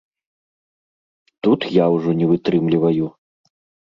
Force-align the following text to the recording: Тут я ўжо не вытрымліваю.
Тут 1.47 1.67
я 1.75 1.85
ўжо 1.95 2.09
не 2.21 2.25
вытрымліваю. 2.31 3.05